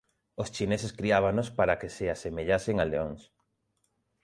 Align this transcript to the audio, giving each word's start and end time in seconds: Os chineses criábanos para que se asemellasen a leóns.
Os 0.41 0.51
chineses 0.55 0.95
criábanos 0.99 1.47
para 1.57 1.77
que 1.79 1.89
se 1.95 2.05
asemellasen 2.15 2.75
a 2.83 2.85
leóns. 2.91 3.21